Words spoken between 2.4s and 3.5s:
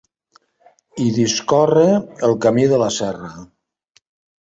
Camí de la Serra.